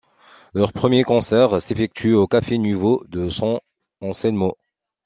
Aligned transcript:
Leur 0.55 0.73
premier 0.73 1.03
concert 1.03 1.61
s'effectue 1.61 2.13
au 2.15 2.25
Caffe 2.25 2.49
Nuvo 2.49 3.03
de 3.09 3.29
San 3.29 3.59
Anselmo. 4.01 4.57